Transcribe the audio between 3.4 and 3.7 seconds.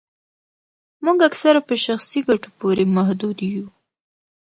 یو